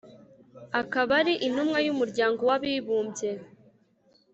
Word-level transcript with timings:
akaba 0.81 1.11
ari 1.21 1.33
intumwa 1.47 1.79
yumuryango 1.87 2.41
wabibumbye 2.49 3.29